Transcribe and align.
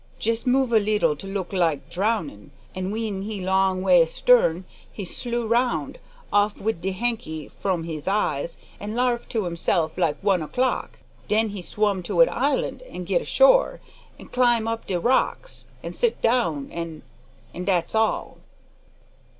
Jest 0.17 0.47
move 0.47 0.73
a 0.73 0.79
leetle 0.79 1.15
to 1.17 1.27
look 1.27 1.53
like 1.53 1.87
drownin', 1.91 2.49
an' 2.73 2.85
w'en 2.85 3.21
he 3.21 3.39
long 3.39 3.83
way 3.83 4.01
astern, 4.01 4.65
he 4.91 5.05
slew 5.05 5.47
round, 5.47 5.99
off 6.33 6.59
wid 6.59 6.81
de 6.81 6.89
hanky 6.91 7.47
fro 7.47 7.79
hims 7.83 8.07
eyes 8.07 8.57
an' 8.79 8.95
larf 8.95 9.29
to 9.29 9.43
hisseff 9.43 9.99
like 9.99 10.17
one 10.23 10.41
o'clock. 10.41 10.97
Den 11.27 11.49
he 11.49 11.61
swum'd 11.61 12.03
to 12.05 12.19
a 12.21 12.25
island 12.25 12.81
an' 12.89 13.03
git 13.03 13.21
ashore, 13.21 13.79
and 14.17 14.31
climb 14.31 14.67
up 14.67 14.87
de 14.87 14.99
rocks, 14.99 15.67
an' 15.83 15.93
sit 15.93 16.19
down 16.19 16.71
an' 16.71 17.03
an' 17.53 17.65
dat's 17.65 17.93
all." 17.93 18.39